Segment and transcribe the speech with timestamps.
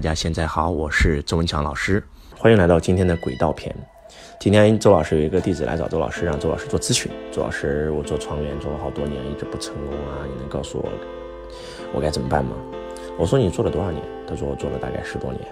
[0.00, 2.02] 大家现在好，我是周文强老师，
[2.34, 3.70] 欢迎来到今天的轨道篇。
[4.40, 7.12] 今天周老师有一个弟子来找周老师，让周老师做咨询。
[7.30, 10.88] 周老师，我做创业做了好多年，一直不成功啊，你能告诉我
[11.92, 12.52] 我该怎么办吗？
[13.18, 14.02] 我说你做了多少年？
[14.26, 15.42] 他说我做了大概十多年。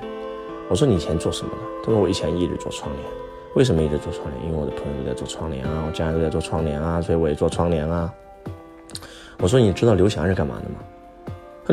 [0.70, 1.58] 我说你以前做什么的？
[1.84, 3.04] 他说我以前一直做窗帘。
[3.54, 4.46] 为什么一直做窗帘？
[4.46, 8.10] 因为我的朋友都在做窗帘啊，我家人都在做窗帘啊，所以我也做窗帘啊。
[9.40, 10.76] 我说你知道刘翔是干嘛的吗？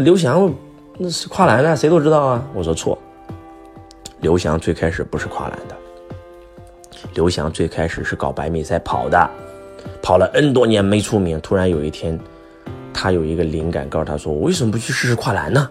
[0.04, 0.54] 刘翔。
[0.98, 2.46] 那是跨栏的，谁都知道啊。
[2.54, 2.98] 我说错，
[4.22, 5.76] 刘翔最开始不是跨栏的，
[7.14, 9.30] 刘翔最开始是搞百米赛跑的，
[10.02, 11.40] 跑了 N 多年没出名。
[11.42, 12.18] 突然有一天，
[12.94, 15.70] 他有一个灵感，告诉他说：“我为什么不去试试跨栏呢？”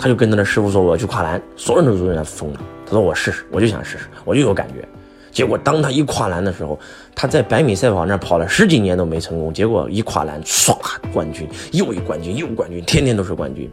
[0.00, 2.60] 他就跟他的师傅说：“我要去跨栏。”所有人都说人家疯了。
[2.86, 4.88] 他说：“我试试，我就想试试，我就有感觉。”
[5.30, 6.80] 结果当他一跨栏的时候，
[7.14, 10.74] 他在百米赛跑那跑了十几年都没成功，结果一跨栏，唰，
[11.12, 13.70] 冠军，又一冠军，又冠军，天天都是冠军。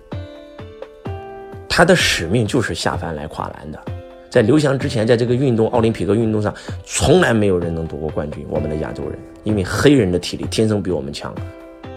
[1.80, 3.82] 他的使命就是下凡来跨栏的，
[4.30, 8.46] 在刘翔之前，在这个运动奥林匹克运动上，从来没有人能夺过冠军。
[8.50, 11.32] 我们的亚洲人，因为黑人的体力天生比我们强，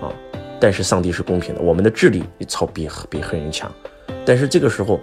[0.00, 0.06] 啊，
[0.60, 3.68] 但是上帝是公平的，我们的智力超比比黑人强，
[4.24, 5.00] 但是这个时候，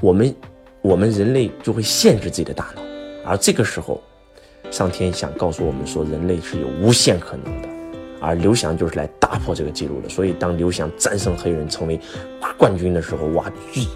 [0.00, 0.32] 我们
[0.80, 2.82] 我们人类就会限制自己的大脑，
[3.26, 4.00] 而这个时候，
[4.70, 7.68] 上天想告诉我们说，人类是有无限可能的。
[8.22, 12.00] 而刘翔就是来打破这个记录的，所以当刘翔战胜黑人成为
[12.56, 13.50] 冠军的时候，哇，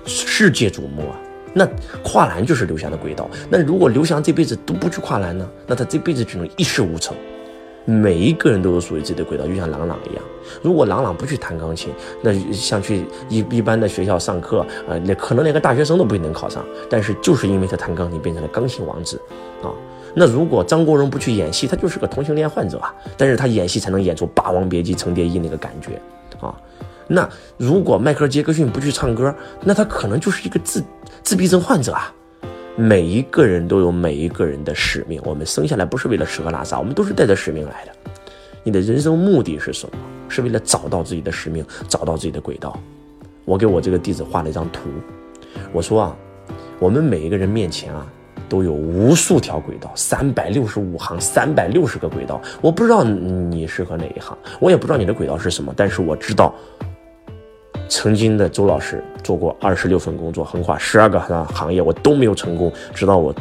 [0.04, 1.16] 世界瞩目啊！
[1.54, 1.66] 那
[2.02, 3.30] 跨栏就是刘翔的轨道。
[3.48, 5.48] 那如果刘翔这辈子都不去跨栏呢？
[5.66, 7.16] 那他这辈子只能一事无成。
[7.88, 10.24] 每一个人都有属于自己的轨道，就像郎朗一样。
[10.60, 16.66] 如果郎朗不去弹钢琴，那像去一一般的学校上课啊，那可能连个大学生都不一定能考上。
[16.90, 19.20] 但是就是因为他弹钢琴，变成了钢琴王子
[19.62, 19.70] 啊。
[20.18, 22.94] 那如果张国荣不去演戏，他就是个同性恋患者啊。
[23.18, 26.00] 但是他演戏才能演出《霸王别姬》《程蝶衣》那个感觉
[26.40, 26.58] 啊。
[27.06, 30.82] 那如果迈克尔·杰克逊不去唱歌，那他可能就是一个自
[31.22, 32.10] 自闭症患者啊。
[32.76, 37.92] 每一个人都有每一个人的使命，我们生下来不是为了吃喝拉撒，我们都是带着使命来的。
[38.64, 39.98] 你的人生目的是什么？
[40.28, 42.78] 是为了找到自己的使命，找到自己的轨道。
[43.44, 44.88] 我给我这个弟子画了一张图，
[45.72, 46.16] 我说啊，
[46.78, 48.06] 我们每一个人面前啊。
[48.48, 52.40] 都有无数条轨道，三百六十五行，三百六十个轨道。
[52.60, 56.54] 我不知道你适合哪一行，我也不知道你的轨道是什么，但是我知道，
[57.88, 62.72] 曾经的周老师做过二十六份工作，横跨十二个行行业，我都没有成功。
[62.94, 63.34] 直到我，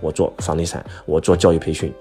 [0.00, 1.92] 我做房地产，我做教育培训，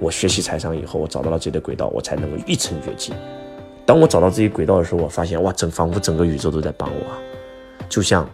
[0.00, 3.12] 我学习财商以后，我找到了自己的轨道，我才能够一成绝技。
[3.86, 7.06] 当我找到自己轨道的时候，我发现哇，整仿佛整个宇宙都在帮我，
[7.88, 8.28] 就像。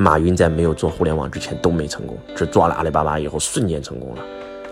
[0.00, 4.22] 马云在没有做互联网之前都没成功，只做了阿里巴巴以后瞬间成功了，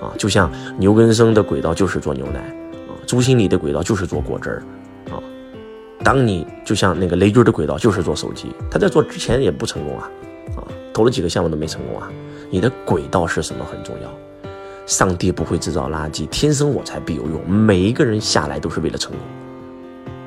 [0.00, 0.48] 啊，就像
[0.78, 2.38] 牛根生的轨道就是做牛奶，
[2.86, 4.62] 啊，朱新礼的轨道就是做果汁儿，
[5.10, 5.18] 啊，
[6.04, 10.10] 当你就像那个雷军的轨道就是做手机，他在做之前也不成功啊，
[10.58, 10.62] 啊，
[10.94, 12.08] 投了几个项目都没成功啊，
[12.48, 14.48] 你的轨道是什么很重要，
[14.86, 19.20] 上帝不会制造垃圾，天生我材必有用，每一个人下来都是为了成功，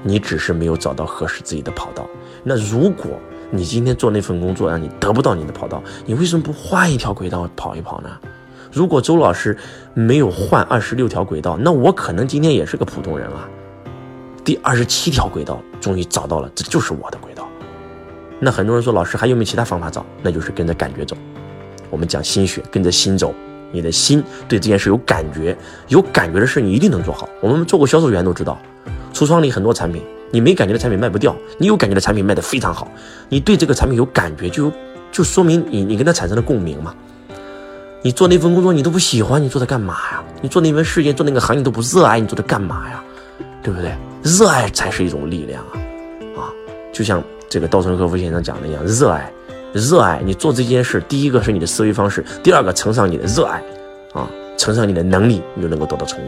[0.03, 2.05] 你只是没有找到合适自己的跑道，
[2.43, 3.17] 那如果。
[3.51, 8.09] 你今天做那份工作，让你得不到你的跑道，你为什么不换一条轨道跑一跑呢？
[8.71, 9.57] 如果周老师
[9.95, 13.49] 没有换二十六条轨道，那我可能今天也是个普通人啊。
[14.43, 17.47] 第二十七条轨道终于找到了，这就是我的轨道。
[18.39, 20.05] 那很多人说，老师还有没有其他方法找？
[20.21, 21.17] 那就是跟着感觉走。
[21.89, 23.33] 我们讲心学，跟着心走。
[23.71, 25.57] 你的心对这件事有感觉，
[25.87, 27.27] 有感觉的事你一定能做好。
[27.41, 28.57] 我们做过销售员都知道，
[29.13, 30.03] 橱窗里很多产品。
[30.31, 32.91] 你没感觉的产品卖不掉，你有感觉的产品卖得非常好。
[33.29, 34.71] 你对这个产品有感觉，就
[35.11, 36.93] 就说明你你跟他产生了共鸣嘛。
[38.01, 40.23] 你做那份工作你都不喜欢，你做它干嘛呀？
[40.41, 43.03] 你做那份事业做那个行业都不热爱，你做它干嘛呀？
[43.61, 43.93] 对不对？
[44.23, 45.75] 热爱才是一种力量啊！
[46.37, 46.51] 啊，
[46.93, 49.29] 就像这个稻盛和夫先生讲的一样，热爱，
[49.73, 53.61] 热爱你做这件事，第一个是你的思维方式，第二个乘上你的热爱，
[54.13, 56.27] 啊，乘上你的能力，你就能够得到成功，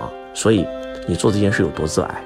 [0.00, 0.66] 啊，所以
[1.06, 2.22] 你做这件事有多热爱。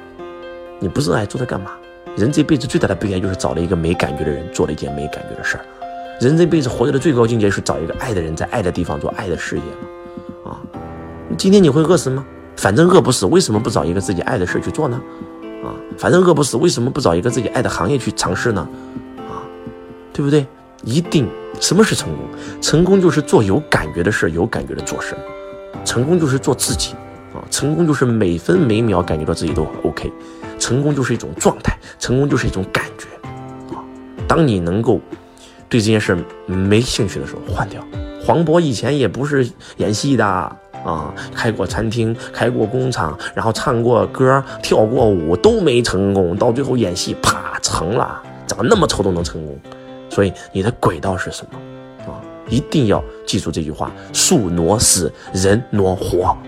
[0.82, 1.70] 你不热爱做它干嘛？
[2.16, 5.64] 人这辈子最大的悲哀就是找了一个没感觉的人，做了一件没感觉的事儿。
[6.20, 9.62] 人这辈子活着的最高境界是找一个爱的人，在爱的地方做爱的事业。
[10.44, 10.58] 啊，
[11.38, 12.24] 今天你会饿死吗？
[12.56, 15.00] 反正饿不死，为什么不找一个自己爱的事去做呢？
[15.64, 18.68] 啊，反正饿不死，为什么不找一个自己爱的行业去尝试呢？
[19.30, 19.46] 啊，
[20.12, 20.44] 对不对？
[20.82, 21.28] 一定，
[21.60, 22.26] 什么是成功？
[22.60, 25.14] 成功就是做有感觉的事，有感觉的做事。
[25.84, 26.96] 成功就是做自己。
[27.50, 30.10] 成功就是每分每秒感觉到自己都 OK。
[30.58, 33.08] 成功就是一种状态，成功就是一种感觉，
[33.74, 33.82] 啊！
[34.28, 35.00] 当你能够
[35.68, 36.16] 对这件事
[36.46, 37.84] 没兴趣的时候，换掉。
[38.24, 39.44] 黄渤以前也不是
[39.78, 49.58] 演戏的啊，开过餐厅，开过工厂，然后唱过歌，跳过舞都没成功，到最后演戏啪成了，长那么丑都能成功，
[50.08, 51.58] 所以你的轨道是什么
[52.06, 52.22] 啊？
[52.48, 56.38] 一定要记住这句话：树挪死，人挪活。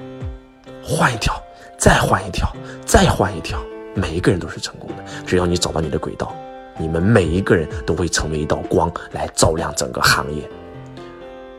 [0.86, 1.42] 换一条，
[1.78, 2.46] 再换一条，
[2.84, 3.58] 再换一条，
[3.94, 4.96] 每一个人都是成功的。
[5.26, 6.36] 只要你找到你的轨道，
[6.78, 10.46] 你们每一个人都会成为一道光，来照亮整个行业。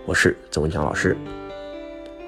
[0.06, 1.18] 我是周文强老师，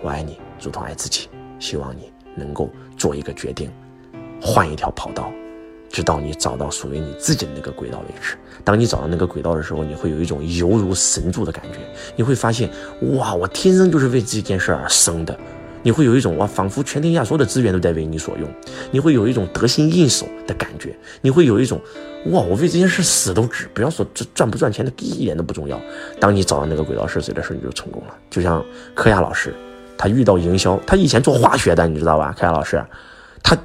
[0.02, 1.30] 我爱你，如同爱自己。
[1.60, 2.68] 希望你能够
[2.98, 3.72] 做一个决定，
[4.42, 5.32] 换一条跑道。
[5.90, 8.36] 直到你找到属于你自己的那个轨道为止。
[8.64, 11.80] 当你找到那个轨道的时候，你会有一种犹如神助的感觉。
[12.16, 12.70] 你会发现，
[13.14, 15.38] 哇，我天生就是为这件事而生的。
[15.88, 18.50] 你会有一种哇，仿佛全天下所有的资源都在为你所用。
[18.92, 20.94] 你会有一种得心应手的感觉。
[21.22, 21.80] 你会有一种
[22.26, 23.70] 哇，我为这件事死都值。
[23.74, 25.80] 不要说这赚不赚钱的，一点都不重要。
[26.20, 28.14] 当你找到那个轨道是谁的时候，你就成功了。
[28.30, 28.62] 就像
[28.94, 29.56] 柯亚老师，
[29.98, 32.36] 他遇到营销，他以前做化学的，你知道吧？
[32.38, 32.86] 柯亚老师，
[33.42, 33.58] 他。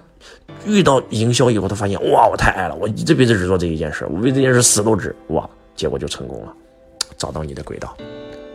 [0.64, 6.54] 遇到营销以后，他发现哇，我太爱了，我这辈子只做这一件事，我为这件事死都值哇，结果就成功了，
[7.16, 7.96] 找到你的轨道，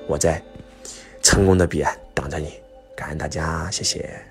[0.07, 0.41] 我在
[1.21, 2.47] 成功的彼岸等着你，
[2.97, 4.26] 感恩大家，谢谢。